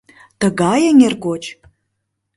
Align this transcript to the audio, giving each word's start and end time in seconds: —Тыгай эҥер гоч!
—Тыгай 0.39 0.81
эҥер 0.89 1.13
гоч! 1.25 1.43